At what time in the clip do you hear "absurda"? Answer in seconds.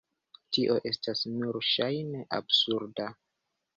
2.39-3.07